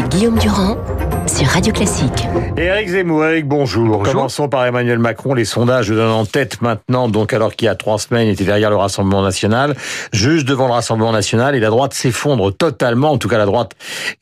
[0.00, 0.78] avec Guillaume Durand
[1.26, 2.26] sur Radio Classique.
[2.56, 4.02] Éric Zemmour, Eric, bonjour.
[4.02, 5.34] Commençons par Emmanuel Macron.
[5.34, 8.30] Les sondages le donnent en tête maintenant, donc alors qu'il y a trois semaines il
[8.30, 9.76] était derrière le Rassemblement National,
[10.12, 13.72] juste devant le Rassemblement National, et la droite s'effondre totalement, en tout cas la droite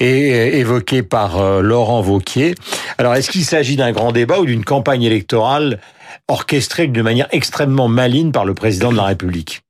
[0.00, 2.54] est évoquée par euh, Laurent Vauquier.
[2.96, 5.78] Alors est-ce qu'il s'agit d'un grand débat ou d'une campagne électorale
[6.26, 9.62] orchestrée de manière extrêmement maligne par le président de la République?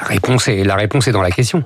[0.00, 1.62] La réponse est la réponse est dans la question.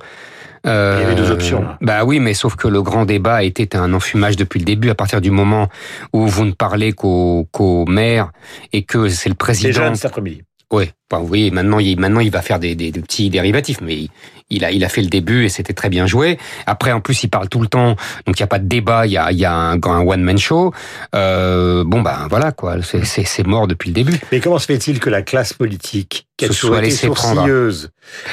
[0.67, 1.65] Euh, Il y avait deux options.
[1.81, 4.91] Bah oui, mais sauf que le grand débat était un enfumage depuis le début.
[4.91, 5.69] À partir du moment
[6.13, 8.31] où vous ne parlez qu'aux qu'aux maires
[8.73, 9.73] et que c'est le président.
[9.73, 10.43] Jeunes cet après-midi.
[10.73, 14.07] Oui, vous voyez, maintenant il, maintenant il va faire des, des, des petits dérivatifs, mais
[14.51, 16.39] il, a, il a fait le début et c'était très bien joué.
[16.65, 19.05] Après, en plus, il parle tout le temps, donc il n'y a pas de débat,
[19.05, 20.73] il y a, il y a un, un one-man show.
[21.17, 24.17] Euh, bon, ben voilà, quoi, c'est mort depuis le début.
[24.31, 27.91] Mais comment se fait-il que la classe politique, a soit été sourcilleuse,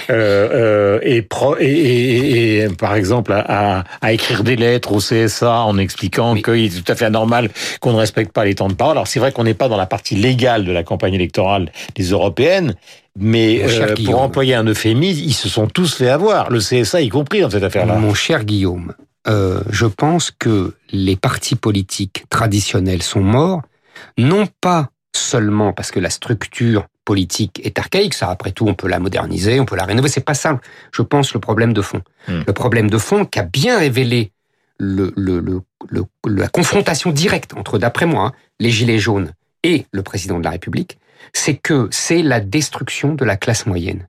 [0.09, 4.99] euh, euh, et, pro, et, et, et, par exemple à, à, écrire des lettres au
[4.99, 8.69] CSA en expliquant qu'il est tout à fait anormal qu'on ne respecte pas les temps
[8.69, 8.97] de parole.
[8.97, 12.05] Alors c'est vrai qu'on n'est pas dans la partie légale de la campagne électorale des
[12.05, 12.75] européennes,
[13.17, 17.09] mais euh, pour employer un euphémisme, ils se sont tous fait avoir, le CSA y
[17.09, 17.95] compris dans cette affaire-là.
[17.95, 18.93] Mon cher Guillaume,
[19.27, 23.61] euh, je pense que les partis politiques traditionnels sont morts,
[24.17, 28.89] non pas seulement parce que la structure politique est archaïque, ça après tout on peut
[28.89, 30.61] la moderniser, on peut la rénover, c'est pas simple.
[30.91, 32.01] Je pense le problème de fond.
[32.27, 32.41] Hmm.
[32.45, 34.33] Le problème de fond qui a bien révélé
[34.77, 39.31] le, le, le, la confrontation directe entre, d'après moi, les Gilets jaunes
[39.63, 40.99] et le président de la République,
[41.31, 44.07] c'est que c'est la destruction de la classe moyenne.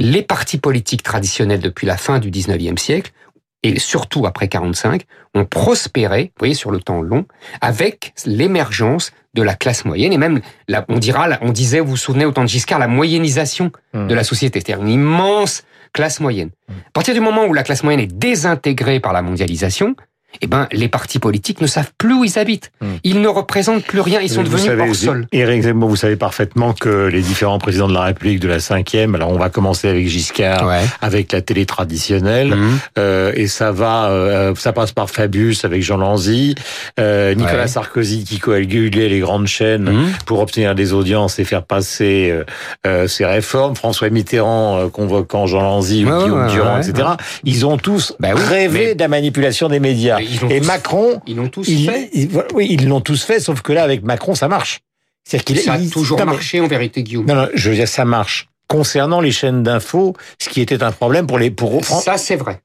[0.00, 3.12] Les partis politiques traditionnels depuis la fin du 19e siècle,
[3.62, 5.02] et surtout après 45,
[5.34, 7.26] ont prospéré, vous voyez, sur le temps long,
[7.60, 10.40] avec l'émergence de la classe moyenne et même,
[10.88, 14.24] on dira, on disait, vous vous souvenez, au temps de Giscard, la moyennisation de la
[14.24, 16.50] société, c'est-à-dire une immense classe moyenne.
[16.68, 19.96] À partir du moment où la classe moyenne est désintégrée par la mondialisation,
[20.42, 22.70] eh ben, les partis politiques ne savent plus où ils habitent.
[22.80, 22.96] Hmm.
[23.04, 24.20] Ils ne représentent plus rien.
[24.20, 25.26] Ils sont devenus hors sol.
[25.32, 29.14] Éric Zemmour, vous savez parfaitement que les différents présidents de la République de la cinquième,
[29.14, 30.70] alors on va commencer avec Giscard,
[31.00, 32.78] avec la télé traditionnelle, hmm.
[32.98, 36.54] euh, et ça va, euh, ça passe par Fabius avec Jean Lanzy,
[37.00, 40.12] euh, Nicolas Sarkozy qui coagulait les grandes chaînes hmm.
[40.26, 42.44] pour obtenir des audiences et faire passer euh,
[42.86, 47.08] euh, ses réformes, François Mitterrand convoquant Jean Lanzy ou Guillaume Durand, etc.
[47.44, 51.66] Ils ont tous bah rêvé de la manipulation des médias et Macron, ils l'ont tous
[51.66, 52.10] fait.
[52.54, 54.80] oui, ils l'ont tous fait, sauf que là, avec Macron, ça marche.
[55.24, 57.26] C'est qu'il ça a toujours marché en vérité, Guillaume.
[57.26, 58.48] Non, non, je veux dire, ça marche.
[58.68, 62.60] Concernant les chaînes d'infos, ce qui était un problème pour les pour ça c'est vrai.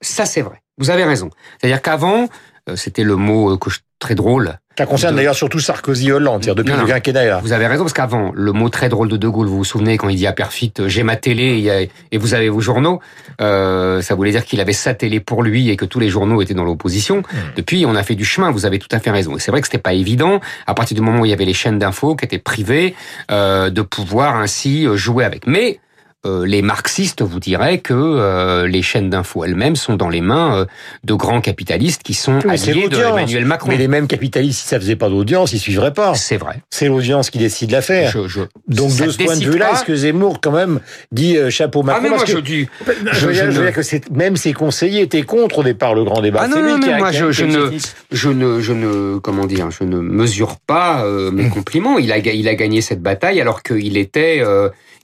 [0.00, 0.62] Ça c'est vrai.
[0.76, 1.30] Vous avez raison.
[1.58, 2.28] C'est-à-dire qu'avant,
[2.68, 3.58] euh, c'était le mot euh,
[3.98, 7.40] très drôle ça concerne d'ailleurs surtout Sarkozy Hollande, depuis le quinquennat là.
[7.42, 9.96] Vous avez raison parce qu'avant, le mot très drôle de De Gaulle, vous vous souvenez
[9.96, 13.00] quand il dit à Perfit euh, j'ai ma télé et vous avez vos journaux,
[13.40, 16.42] euh, ça voulait dire qu'il avait sa télé pour lui et que tous les journaux
[16.42, 17.18] étaient dans l'opposition.
[17.18, 17.36] Hmm.
[17.56, 18.50] Depuis, on a fait du chemin.
[18.50, 19.36] Vous avez tout à fait raison.
[19.36, 21.44] Et c'est vrai que c'était pas évident à partir du moment où il y avait
[21.44, 22.94] les chaînes d'infos qui étaient privées
[23.30, 25.46] euh, de pouvoir ainsi euh, jouer avec.
[25.46, 25.80] Mais
[26.26, 30.60] euh, les marxistes vous diraient que euh, les chaînes d'infos elles-mêmes sont dans les mains
[30.60, 30.64] euh,
[31.04, 33.68] de grands capitalistes qui sont alliés de Emmanuel Macron.
[33.68, 36.14] Mais les mêmes capitalistes, si ça faisait pas d'audience, ils suivraient pas.
[36.14, 36.62] C'est vrai.
[36.70, 38.10] C'est l'audience qui décide l'affaire.
[38.10, 40.80] Je, je, Donc de ce point de vue-là, est-ce que Zemmour quand même
[41.12, 42.68] dit chapeau Macron Ah mais moi je dis,
[43.12, 46.40] je, veux dire que même ses conseillers étaient contre au départ le grand débat.
[46.44, 47.72] Ah non non, non moi je, ne,
[48.12, 51.98] je ne, je ne, comment dire, je ne mesure pas mes compliments.
[51.98, 54.42] Il a, il a gagné cette bataille alors qu'il était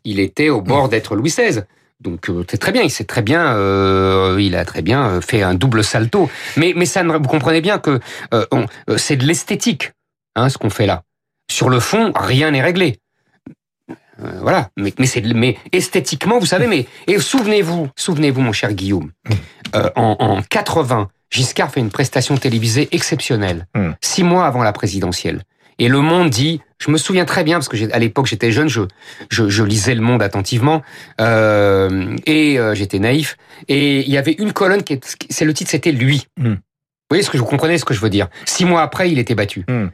[0.05, 0.91] il était au bord mm.
[1.17, 1.63] Louis XVI.
[2.01, 5.21] Donc euh, c'est très bien, il s'est très bien, euh, il a très bien euh,
[5.21, 6.31] fait un double salto.
[6.57, 8.01] Mais mais ça, vous comprenez bien que
[8.97, 9.93] c'est de l'esthétique,
[10.35, 11.03] hein, ce qu'on fait là.
[11.51, 12.99] Sur le fond, rien n'est réglé.
[14.19, 19.11] voilà, mais mais c'est mais esthétiquement, vous savez, mais et souvenez-vous, souvenez-vous, mon cher Guillaume,
[19.29, 19.79] mm.
[19.97, 23.91] en, en 80, Giscard fait une prestation télévisée exceptionnelle, mm.
[24.01, 25.43] six mois avant la présidentielle.
[25.81, 28.69] Et Le Monde dit, je me souviens très bien parce que à l'époque j'étais jeune,
[28.69, 28.83] je,
[29.31, 30.83] je, je, lisais Le Monde attentivement
[31.23, 33.39] euh, et euh, j'étais naïf.
[33.67, 35.01] Et il y avait une colonne qui,
[35.31, 36.27] c'est le titre, c'était lui.
[36.37, 36.53] Hmm.
[36.53, 36.59] Vous
[37.09, 38.29] voyez ce que je vous comprenez ce que je veux dire?
[38.45, 39.65] Six mois après, il était battu.
[39.69, 39.89] Hmm.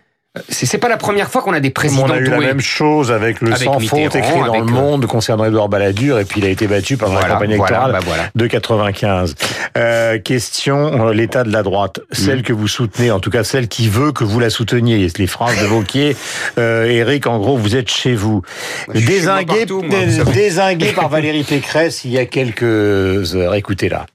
[0.49, 2.07] C'est pas la première fois qu'on a des présidents.
[2.07, 5.07] On a eu la même chose avec le sans faute écrit dans le euh, Monde
[5.07, 8.47] concernant Edouard Balladur et puis il a été battu par la campagne électorale bah de
[8.47, 9.35] 95.
[9.77, 12.43] Euh, question euh, l'état de la droite, celle mm.
[12.43, 15.09] que vous soutenez, en tout cas celle qui veut que vous la souteniez.
[15.19, 16.17] Les phrases de Vauquier,
[16.59, 18.43] euh, Eric, en gros, vous êtes chez vous.
[18.93, 19.67] désingué,
[20.35, 23.55] désingué par Valérie Pécresse il y a quelques heures.
[23.55, 24.07] Écoutez là.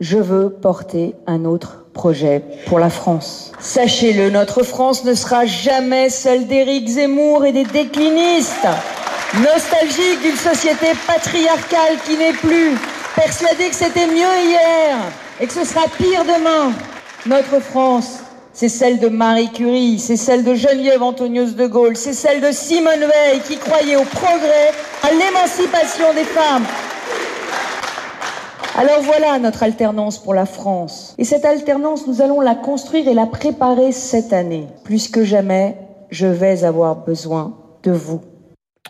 [0.00, 3.52] Je veux porter un autre projet pour la France.
[3.60, 8.66] Sachez-le, notre France ne sera jamais celle d'Éric Zemmour et des déclinistes,
[9.34, 12.78] nostalgique d'une société patriarcale qui n'est plus,
[13.14, 14.96] persuadée que c'était mieux hier
[15.38, 16.72] et que ce sera pire demain.
[17.26, 18.20] Notre France,
[18.54, 22.52] c'est celle de Marie Curie, c'est celle de Geneviève Antonius de Gaulle, c'est celle de
[22.52, 24.72] Simone Veil qui croyait au progrès,
[25.02, 26.64] à l'émancipation des femmes.
[28.80, 31.14] Alors voilà notre alternance pour la France.
[31.18, 34.68] Et cette alternance, nous allons la construire et la préparer cette année.
[34.84, 35.76] Plus que jamais,
[36.10, 38.22] je vais avoir besoin de vous.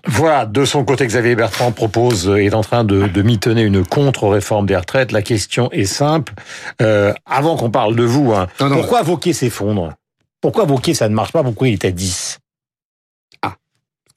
[0.06, 4.64] Voilà, de son côté, Xavier Bertrand propose, est en train de, de mitonner une contre-réforme
[4.64, 5.10] des retraites.
[5.10, 6.34] La question est simple.
[6.80, 9.94] Euh, avant qu'on parle de vous, hein, pourquoi Vauquier s'effondre
[10.40, 11.42] Pourquoi Vauquier, ça ne marche pas?
[11.42, 12.38] Pourquoi il est à 10
[13.42, 13.54] Ah,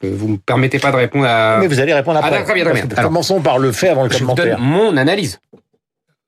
[0.04, 1.58] vous me permettez pas de répondre à...
[1.60, 2.38] Mais vous allez répondre après.
[2.38, 2.86] Ah, très bien, très bien.
[2.96, 4.60] Alors, commençons par le fait avant le je commentaire.
[4.60, 5.40] Vous donne mon analyse.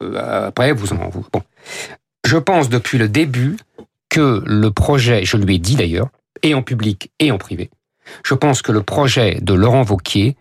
[0.03, 1.09] Euh, après, vous en...
[1.09, 1.41] Vous, bon.
[2.25, 3.57] Je pense depuis le début
[4.09, 6.09] que le projet, je lui ai dit d'ailleurs,
[6.43, 7.69] et en public et en privé,
[8.23, 10.35] je pense que le projet de Laurent Vauquier,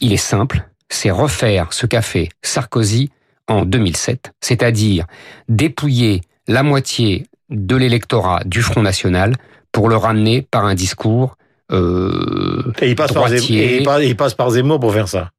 [0.00, 3.10] il est simple, c'est refaire ce qu'a fait Sarkozy
[3.46, 5.06] en 2007, c'est-à-dire
[5.48, 9.34] dépouiller la moitié de l'électorat du Front National
[9.72, 11.36] pour le ramener par un discours
[11.70, 15.30] euh, et il passe, par Zemmour, et il passe par Zemmour pour faire ça.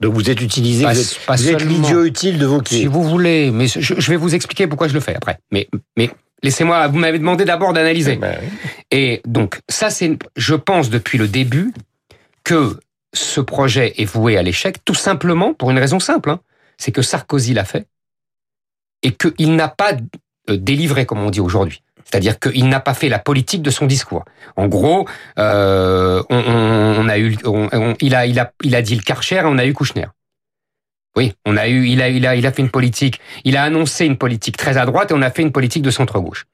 [0.00, 2.78] Donc vous êtes utilisé, pas, vous êtes, pas vous êtes l'idiot utile de Vauquier.
[2.78, 5.38] Si vous voulez, mais je, je, vais vous expliquer pourquoi je le fais après.
[5.50, 6.10] Mais, mais
[6.42, 8.16] laissez-moi, vous m'avez demandé d'abord d'analyser.
[8.16, 8.48] Ben oui.
[8.90, 11.74] Et donc, ça, c'est, je pense depuis le début
[12.44, 12.80] que
[13.12, 16.30] ce projet est voué à l'échec, tout simplement pour une raison simple.
[16.30, 16.40] Hein,
[16.78, 17.86] c'est que Sarkozy l'a fait
[19.02, 19.92] et qu'il n'a pas
[20.48, 21.82] délivré, comme on dit aujourd'hui.
[22.04, 24.24] C'est-à-dire qu'il n'a pas fait la politique de son discours.
[24.56, 25.06] En gros,
[25.38, 29.02] euh, on, on, on, a eu, on, il a, il a, il a dit le
[29.02, 30.06] Karcher et on a eu Kouchner.
[31.16, 33.20] Oui, on a eu, il a, il a, il a fait une politique.
[33.44, 35.90] Il a annoncé une politique très à droite et on a fait une politique de
[35.90, 36.46] centre gauche.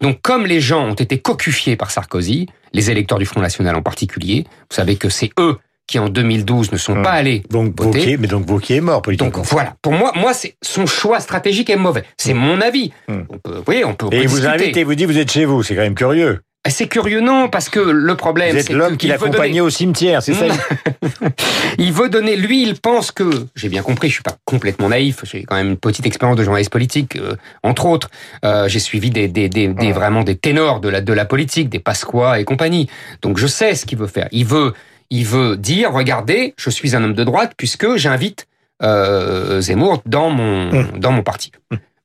[0.00, 3.82] Donc, comme les gens ont été cocufiés par Sarkozy, les électeurs du Front National en
[3.82, 7.02] particulier, vous savez que c'est eux qui en 2012 ne sont Mmh.
[7.02, 7.98] pas allés Donc voter.
[7.98, 9.30] Vauquier, mais donc Vauquier est mort politiquement.
[9.38, 12.04] Donc voilà, pour moi, moi c'est son choix stratégique est mauvais.
[12.16, 12.92] C'est mon avis.
[13.08, 13.12] Mmh.
[13.28, 14.06] On peut, vous voyez, on peut.
[14.12, 16.40] et il vous invite et vous dit vous êtes chez vous, c'est quand même curieux.
[16.66, 20.32] C'est curieux non, parce que le problème, c'est l'homme qui l'accompagnait donner- au cimetière, c'est
[20.32, 20.46] ça
[21.78, 25.20] il veut donner, lui, il pense que, j'ai bien compris, je suis pas complètement naïf,
[25.24, 28.10] j'ai quand même une petite expérience de journaliste politique, euh, entre autres.
[28.46, 31.68] Euh, j'ai suivi des, des, des, des- vraiment des ténors de la, de la politique,
[31.68, 32.88] des Pasqua et compagnie.
[33.22, 34.28] Donc je sais ce qu'il veut faire.
[34.32, 34.72] Il veut,
[35.10, 38.46] il veut dire, regardez, je suis un homme de droite puisque j'invite
[38.82, 41.52] euh, Zemmour dans mon, dans mon parti.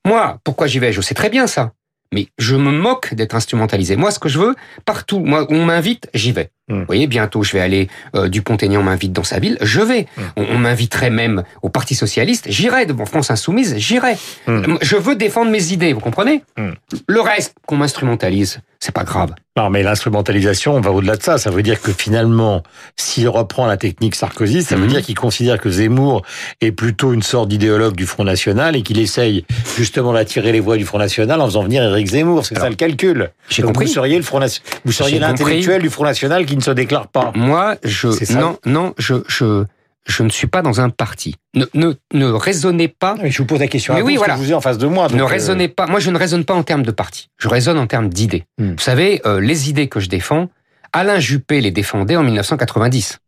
[0.05, 0.93] Moi, pourquoi j'y vais?
[0.93, 1.73] Je sais très bien ça.
[2.13, 3.95] Mais je me moque d'être instrumentalisé.
[3.95, 4.55] Moi, ce que je veux,
[4.85, 6.49] partout, moi, on m'invite, j'y vais.
[6.69, 10.05] Vous voyez, bientôt, je vais aller euh, du Pont-Aignan m'invite dans sa ville, je vais.
[10.17, 10.23] Hum.
[10.37, 14.15] On, on m'inviterait même au Parti socialiste, j'irai devant France Insoumise, j'irai.
[14.47, 14.77] Hum.
[14.81, 16.75] Je veux défendre mes idées, vous comprenez Hum.
[17.07, 19.31] Le reste, qu'on m'instrumentalise, c'est pas grave.
[19.57, 21.37] Non, mais l'instrumentalisation, on va au-delà de ça.
[21.37, 22.63] Ça veut dire que finalement,
[22.95, 24.87] s'il reprend la technique Sarkozy, ça veut Mhm.
[24.87, 26.21] dire qu'il considère que Zemmour
[26.61, 29.43] est plutôt une sorte d'idéologue du Front National et qu'il essaye
[29.77, 32.45] justement d'attirer les voix du Front National en faisant venir Éric Zemmour.
[32.45, 33.31] C'est ça le calcul.
[33.49, 33.87] J'ai compris.
[33.87, 37.07] vous seriez le Front Nation- vous seriez l'intellectuel du Front National qui ne se déclare
[37.07, 37.31] pas.
[37.35, 38.39] Moi, je ça.
[38.39, 39.65] non, non, je, je,
[40.05, 41.35] je ne suis pas dans un parti.
[41.55, 43.15] Ne, ne, ne raisonnez pas.
[43.21, 44.35] Mais je vous pose la question Mais à oui, vous, voilà.
[44.35, 45.07] que vous en face de moi.
[45.09, 45.87] ne euh, raisonnez pas.
[45.87, 47.29] Moi, je ne raisonne pas en termes de parti.
[47.37, 48.45] Je raisonne en termes d'idées.
[48.57, 48.71] Hmm.
[48.71, 50.49] Vous savez, euh, les idées que je défends,
[50.93, 53.19] Alain Juppé les défendait en 1990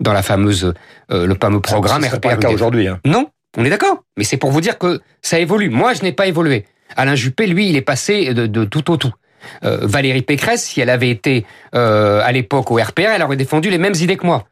[0.00, 0.74] dans la fameuse,
[1.10, 2.38] euh, le fameux programme RPR.
[2.38, 2.86] cas aujourd'hui.
[2.88, 3.00] hein.
[3.04, 4.02] Non, on est d'accord.
[4.16, 5.70] Mais c'est pour vous dire que ça évolue.
[5.70, 6.66] Moi, je n'ai pas évolué.
[6.96, 9.12] Alain Juppé, lui, il est passé de, de tout au tout.
[9.64, 13.70] Euh, Valérie Pécresse, si elle avait été euh, à l'époque au RPR, elle aurait défendu
[13.70, 14.46] les mêmes idées que moi.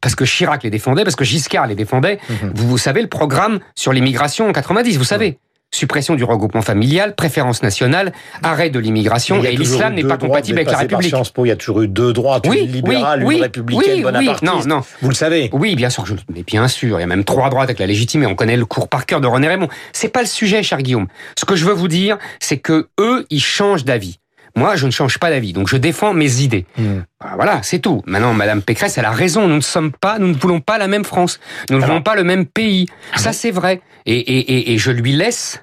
[0.00, 2.18] Parce que Chirac les défendait, parce que Giscard les défendait.
[2.28, 2.52] Mhm.
[2.54, 5.38] Vous, vous savez le programme sur l'immigration en 90, vous savez.
[5.76, 10.68] Suppression du regroupement familial, préférence nationale, arrêt de l'immigration, et l'islam n'est pas compatible avec
[10.68, 11.08] la par République.
[11.10, 13.42] Sciences Po, il y a toujours eu deux droites, Oui, une libérale, oui, une oui,
[13.42, 14.42] républicaine, bonapartiste.
[14.42, 14.80] non, non.
[15.02, 15.50] Vous le savez.
[15.52, 17.86] Oui, bien sûr, je, mais bien sûr, il y a même trois droites avec la
[17.86, 18.30] légitimité.
[18.30, 19.68] On connaît le cours par cœur de René Raymond.
[19.92, 21.08] C'est pas le sujet, cher Guillaume.
[21.38, 24.18] Ce que je veux vous dire, c'est que eux, ils changent d'avis.
[24.58, 26.64] Moi, je ne change pas d'avis, donc je défends mes idées.
[26.78, 27.00] Hmm.
[27.20, 28.02] Bah, Voilà, c'est tout.
[28.06, 29.46] Maintenant, Madame Pécresse, elle a raison.
[29.46, 31.38] Nous ne sommes pas, nous ne voulons pas la même France.
[31.68, 32.86] Nous ne voulons pas le même pays.
[33.16, 33.82] Ça, c'est vrai.
[34.06, 35.62] Et, et, et, et je lui laisse.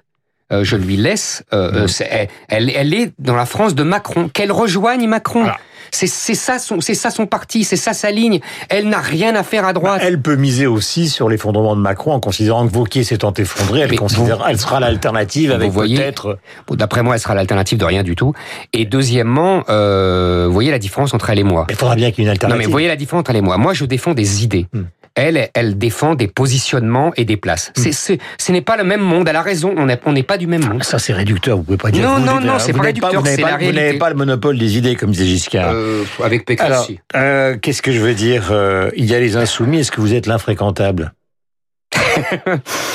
[0.54, 1.44] Euh, je lui laisse.
[1.54, 4.30] euh, euh, elle, elle est dans la France de Macron.
[4.34, 5.46] Qu'elle rejoigne Macron.
[5.96, 8.40] C'est ça son, c'est ça son parti, c'est ça sa ligne.
[8.70, 10.02] Elle n'a rien à faire à droite.
[10.04, 13.82] Elle peut miser aussi sur l'effondrement de Macron en considérant que Vauquier s'est effondré.
[14.50, 16.40] Elle sera l'alternative avec peut-être.
[16.68, 18.34] Bon, D'après moi, elle sera l'alternative de rien du tout.
[18.72, 21.68] Et deuxièmement, euh, vous voyez la différence entre elle et moi.
[21.70, 22.60] Il faudra bien qu'il y ait une Non, alternative.
[22.60, 23.58] mais vous voyez la différence entre elle et moi.
[23.58, 24.66] Moi, je défends des idées.
[24.74, 24.84] Hmm.
[25.16, 27.72] Elle, elle défend des positionnements et des places.
[27.76, 29.28] C'est, c'est, ce n'est pas le même monde.
[29.30, 29.76] Elle a raison.
[29.78, 30.84] On n'est pas du même monde.
[30.84, 31.58] Ça, c'est réducteur.
[31.58, 32.04] Vous pouvez pas dire.
[32.10, 34.00] Non, non, non, c'est pas réducteur, Vous n'avez pas, la vous n'avez réalité.
[34.00, 35.72] pas le monopole des idées, comme disait Giscard.
[35.72, 36.68] Euh, avec Pécresse.
[36.68, 39.80] Alors, euh, qu'est-ce que je veux dire Euh, Il y a les insoumis.
[39.80, 41.14] Est-ce que vous êtes l'infréquentable?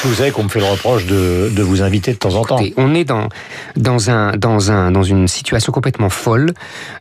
[0.05, 2.61] Vous savez qu'on me fait le reproche de, de, vous inviter de temps en temps.
[2.77, 3.29] On est dans
[3.77, 6.53] dans un dans un dans une situation complètement folle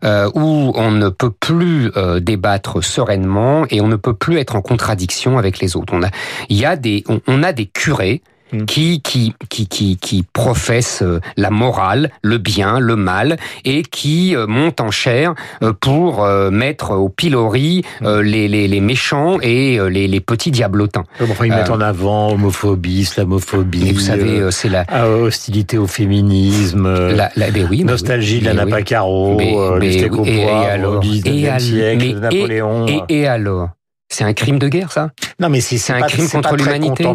[0.03, 4.55] euh, où on ne peut plus euh, débattre sereinement et on ne peut plus être
[4.55, 5.93] en contradiction avec les autres.
[5.93, 6.09] On a
[6.49, 8.21] il y a des on, on a des curés
[8.53, 8.65] Mm.
[8.65, 14.35] qui, qui, qui, qui, qui professent euh, la morale, le bien, le mal, et qui
[14.35, 18.19] euh, montent en chair euh, pour mettre au pilori mm.
[18.19, 21.03] les, les, les méchants et les, les petits diablotins.
[21.21, 23.91] Enfin, ils mettent en avant homophobie, islamophobie.
[23.91, 28.81] vous savez, c'est la hostilité au féminisme, la, la ben oui, nostalgie de la Napa
[28.81, 29.37] Caro,
[29.79, 32.85] les et, et, alors, et, Napoléon.
[32.87, 33.69] Et, et alors
[34.09, 35.11] c'est un crime de guerre, ça?
[35.39, 37.05] Non, mais c'est un crime contre l'humanité?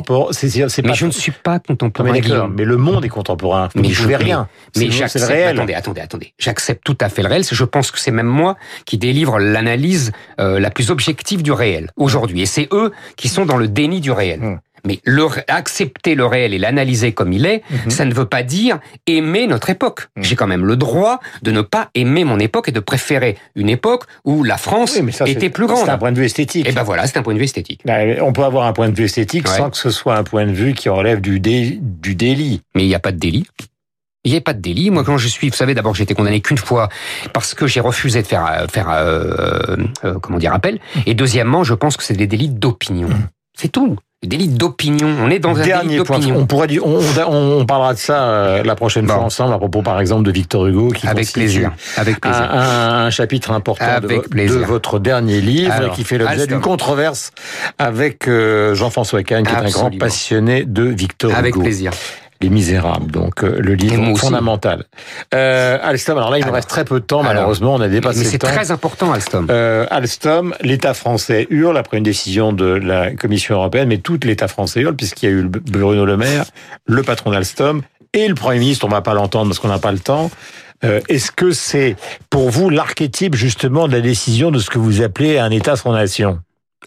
[0.85, 2.13] Mais je ne suis pas contemporain.
[2.13, 2.21] Mais,
[2.55, 3.69] mais le monde est contemporain.
[3.75, 4.49] mais je ne rien.
[4.77, 5.25] Mais j'accepte.
[5.31, 6.35] Attendez, attendez, attendez.
[6.39, 7.45] J'accepte tout à fait le réel.
[7.51, 11.91] Je pense que c'est même moi qui délivre l'analyse euh, la plus objective du réel
[11.97, 12.43] aujourd'hui.
[12.43, 14.41] Et c'est eux qui sont dans le déni du réel.
[14.41, 14.59] Hmm.
[14.87, 17.91] Mais le, accepter le réel et l'analyser comme il est, mhm.
[17.91, 20.09] ça ne veut pas dire aimer notre époque.
[20.17, 20.25] Mhm.
[20.25, 23.69] J'ai quand même le droit de ne pas aimer mon époque et de préférer une
[23.69, 24.97] époque où la France
[25.27, 25.85] était plus grande.
[25.85, 26.67] C'est un point de vue esthétique.
[26.67, 27.83] Et eh ben voilà, c'est un point de vue esthétique.
[27.85, 30.47] Bah, on peut avoir un point de vue esthétique sans que ce soit un point
[30.47, 32.63] de vue qui relève du, du délit.
[32.75, 33.47] Mais il n'y a pas de délit.
[34.25, 34.91] Il n'y a pas de délit.
[34.91, 36.89] Moi, quand je suis, vous savez, d'abord, j'ai été condamné qu'une fois
[37.33, 40.79] parce que j'ai refusé de faire, euh, faire, euh, euh, comment dire, appel.
[40.95, 41.03] Mhm.
[41.07, 43.09] Et deuxièmement, je pense que c'est des délits d'opinion.
[43.55, 45.17] C'est tout délit d'opinion.
[45.21, 46.37] On est dans un Dernier délit d'opinion.
[46.39, 49.83] On pourrait dire, on, on, parlera de ça euh, la prochaine fois ensemble à propos,
[49.83, 54.09] par exemple, de Victor Hugo, qui avec plaisir, avec plaisir, un, un chapitre important de,
[54.09, 57.33] de, votre dernier livre, qui fait l'objet d'une controverse
[57.79, 61.39] avec euh, Jean-François Kahn, qui est un grand passionné de Victor Hugo.
[61.39, 61.93] Avec plaisir.
[62.43, 64.85] Les Misérables, donc euh, le livre fondamental.
[65.33, 68.19] Euh, Alstom, alors là, il nous reste très peu de temps, malheureusement, on a dépassé
[68.19, 68.49] mais le temps.
[68.49, 69.47] c'est très important, Alstom.
[69.51, 74.49] Euh, Alstom, l'État français hurle après une décision de la Commission européenne, mais tout l'État
[74.49, 76.45] français hurle, puisqu'il y a eu Bruno Le Maire,
[76.87, 77.83] le patron d'Alstom,
[78.13, 80.31] et le Premier ministre, on va pas l'entendre parce qu'on n'a pas le temps.
[80.85, 81.97] Euh, Est-ce que c'est
[82.29, 85.93] pour vous l'archétype justement de la décision de ce que vous appelez un État sans
[85.93, 86.41] nation?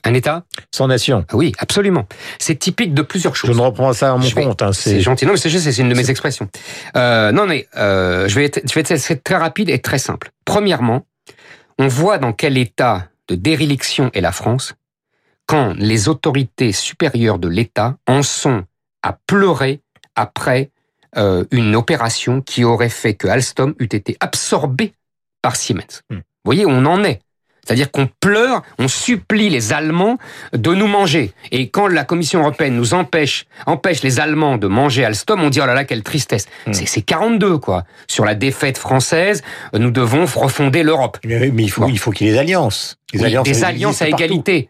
[0.06, 0.44] Un État
[0.74, 1.26] Sans nation.
[1.34, 2.08] Oui, absolument.
[2.40, 3.52] C'est typique de plusieurs choses.
[3.52, 4.62] Je me reprends ça à mon compte.
[4.62, 5.26] Hein, c'est gentil.
[5.26, 6.48] Non, mais c'est juste, c'est une de mes expressions.
[6.96, 10.30] Euh, non, mais euh, je, vais être, je vais être très rapide et très simple.
[10.46, 11.06] Premièrement,
[11.80, 14.76] on voit dans quel état de déréliction est la France
[15.48, 18.64] quand les autorités supérieures de l'État en sont
[19.04, 19.82] à pleurer
[20.16, 20.72] après
[21.18, 24.94] euh, une opération qui aurait fait que Alstom eût été absorbé
[25.42, 26.02] par Siemens.
[26.10, 26.18] Hmm.
[26.18, 26.22] Vous
[26.52, 27.22] voyez, on en est.
[27.66, 30.18] C'est-à-dire qu'on pleure, on supplie les Allemands
[30.54, 31.34] de nous manger.
[31.52, 35.60] Et quand la Commission européenne nous empêche, empêche les Allemands de manger Alstom, on dit
[35.62, 36.46] oh là là quelle tristesse.
[36.68, 36.74] Hmm.
[36.74, 37.84] C'est 42 quoi.
[38.08, 39.44] Sur la défaite française,
[39.74, 41.18] nous devons refonder l'Europe.
[41.26, 42.98] Mais, il faut il faut qu'il y ait des alliances.
[43.14, 44.70] Des alliances, des alliances à égalité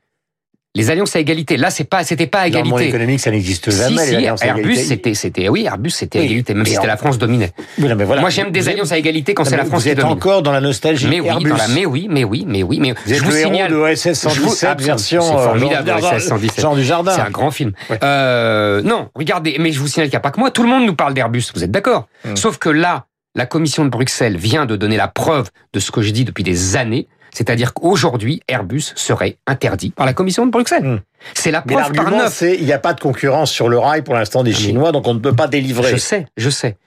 [0.76, 1.56] les alliances à égalité.
[1.58, 2.70] Là, c'est pas, c'était pas à égalité.
[2.70, 4.06] Dans le monde économique, ça n'existe jamais.
[4.06, 7.18] Si, si, Airbus, c'était, c'était, oui, Airbus, c'était à égalité, même si c'était la France
[7.18, 7.52] dominait.
[7.80, 8.22] Oui, mais voilà.
[8.22, 10.04] Moi, j'aime des alliances à égalité quand c'est la France qui domine.
[10.04, 11.50] Vous êtes encore dans la nostalgie mais oui, Airbus.
[11.50, 13.72] Dans la, mais oui, mais oui, mais oui, mais vous êtes je vous le signale.
[13.72, 15.22] Héros de OSS 117 version.
[15.22, 16.62] C'est formidable, euh, OSS 117.
[16.62, 17.12] Jean du Jardin.
[17.16, 17.72] C'est un grand film.
[18.04, 20.52] Euh, non, regardez, mais je vous signale qu'il n'y a pas que moi.
[20.52, 21.46] Tout le monde nous parle d'Airbus.
[21.56, 22.08] Vous êtes d'accord?
[22.26, 22.36] Hum.
[22.36, 23.06] Sauf que là,
[23.36, 26.44] la commission de Bruxelles vient de donner la preuve de ce que je dis depuis
[26.44, 27.08] des années.
[27.36, 30.84] C'est-à-dire qu'aujourd'hui, Airbus serait interdit par la Commission de Bruxelles.
[30.84, 31.00] Hmm.
[31.34, 32.34] C'est la preuve par neuf.
[32.34, 35.06] c'est il n'y a pas de concurrence sur le rail pour l'instant des Chinois, donc
[35.06, 35.92] on ne peut pas délivrer.
[35.92, 36.78] Je sais, je sais.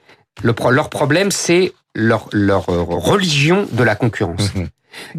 [0.43, 4.55] Le, leur problème, c'est leur, leur euh, religion de la concurrence.
[4.55, 4.67] Hmm.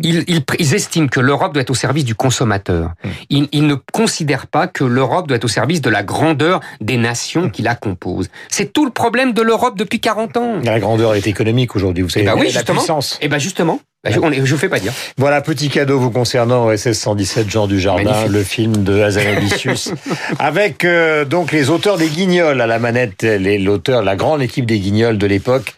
[0.02, 2.94] Ils, ils, estiment que l'Europe doit être au service du consommateur.
[3.04, 3.10] Hmm.
[3.30, 6.98] Ils, ils, ne considèrent pas que l'Europe doit être au service de la grandeur des
[6.98, 8.30] nations qui la composent.
[8.50, 10.60] C'est tout le problème de l'Europe depuis 40 ans.
[10.64, 13.14] La grandeur est économique aujourd'hui, vous savez, eh ben oui, la puissance.
[13.22, 14.94] Et eh ben justement, bah, je ne vous fais pas dire.
[15.18, 19.92] Voilà, petit cadeau vous concernant SS 117 Jean du Jardin, le film de Hazanavicius,
[20.40, 24.80] avec euh, donc les auteurs des Guignols à la manette, l'auteur, la grande équipe des
[24.80, 25.74] Guignols de l'époque.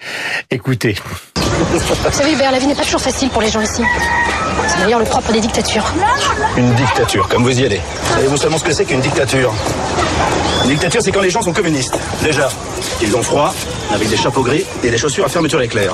[0.51, 0.95] Écoutez.
[1.61, 3.83] Vous savez Hubert, la vie n'est pas toujours facile pour les gens ici.
[4.67, 5.93] C'est d'ailleurs le propre des dictatures.
[6.57, 7.81] Une dictature, comme vous y allez.
[8.15, 9.53] Savez-vous seulement ce que c'est qu'une dictature?
[10.63, 11.97] Une dictature, c'est quand les gens sont communistes.
[12.23, 12.49] Déjà,
[13.01, 13.53] ils ont froid,
[13.93, 15.93] avec des chapeaux gris et des chaussures à fermeture éclair.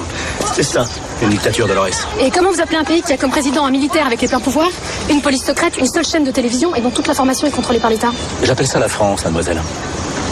[0.54, 0.86] C'est ça,
[1.22, 2.08] une dictature, Dolores.
[2.20, 4.40] Et comment vous appelez un pays qui a comme président un militaire avec les pleins
[4.40, 4.72] pouvoirs,
[5.10, 7.90] une police secrète, une seule chaîne de télévision et dont toute l'information est contrôlée par
[7.90, 8.12] l'État?
[8.44, 9.62] J'appelle ça la France, mademoiselle.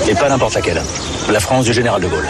[0.08, 0.82] Et pas n'importe laquelle.
[1.30, 2.27] La France du général de Gaulle.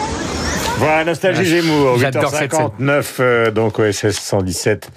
[0.77, 4.89] Voilà, Nostalgie Gémour, 8h59, euh, donc OSS 117.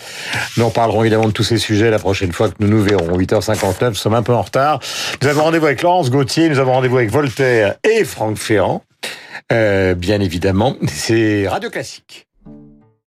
[0.57, 3.17] Nous parlerons évidemment de tous ces sujets la prochaine fois que nous nous verrons.
[3.17, 4.81] 8h59, nous sommes un peu en retard.
[5.23, 8.83] Nous avons rendez-vous avec Laurence Gauthier, nous avons rendez-vous avec Voltaire et Franck Ferrand.
[9.53, 12.28] Euh, bien évidemment, c'est Radio Classique.